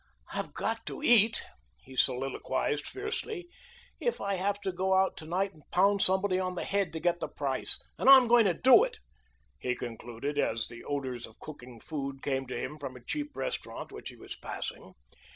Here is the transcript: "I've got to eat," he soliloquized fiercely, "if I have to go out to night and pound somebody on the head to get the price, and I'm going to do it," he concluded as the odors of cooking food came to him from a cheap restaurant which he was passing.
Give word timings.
"I've 0.33 0.55
got 0.55 0.87
to 0.87 1.03
eat," 1.03 1.43
he 1.83 1.95
soliloquized 1.95 2.87
fiercely, 2.87 3.47
"if 3.99 4.19
I 4.19 4.33
have 4.33 4.59
to 4.61 4.71
go 4.71 4.95
out 4.95 5.15
to 5.17 5.27
night 5.27 5.53
and 5.53 5.61
pound 5.69 6.01
somebody 6.01 6.39
on 6.39 6.55
the 6.55 6.63
head 6.63 6.91
to 6.93 6.99
get 6.99 7.19
the 7.19 7.27
price, 7.27 7.79
and 7.99 8.09
I'm 8.09 8.27
going 8.27 8.45
to 8.45 8.55
do 8.55 8.83
it," 8.83 8.97
he 9.59 9.75
concluded 9.75 10.39
as 10.39 10.69
the 10.69 10.83
odors 10.83 11.27
of 11.27 11.37
cooking 11.39 11.79
food 11.79 12.23
came 12.23 12.47
to 12.47 12.57
him 12.59 12.79
from 12.79 12.95
a 12.95 13.03
cheap 13.05 13.37
restaurant 13.37 13.91
which 13.91 14.09
he 14.09 14.15
was 14.15 14.35
passing. 14.35 14.95